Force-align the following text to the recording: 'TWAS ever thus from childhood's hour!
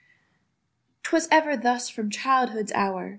'TWAS 1.03 1.27
ever 1.29 1.55
thus 1.55 1.87
from 1.87 2.09
childhood's 2.09 2.71
hour! 2.71 3.09